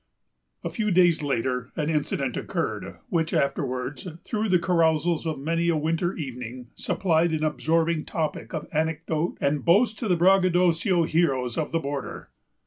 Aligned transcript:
A 0.63 0.69
few 0.71 0.89
days 0.89 1.21
later, 1.21 1.71
an 1.75 1.87
incident 1.87 2.35
occurred, 2.35 2.97
which 3.09 3.35
afterwards, 3.35 4.07
through 4.25 4.49
the 4.49 4.57
carousals 4.57 5.27
of 5.27 5.37
many 5.37 5.69
a 5.69 5.77
winter 5.77 6.15
evening, 6.15 6.69
supplied 6.73 7.31
an 7.33 7.43
absorbing 7.43 8.05
topic 8.05 8.51
of 8.51 8.65
anecdote 8.73 9.37
and 9.39 9.63
boast 9.63 9.99
to 9.99 10.07
the 10.07 10.17
braggadocio 10.17 11.03
heroes 11.03 11.55
of 11.55 11.71
the 11.71 11.77
border. 11.77 12.31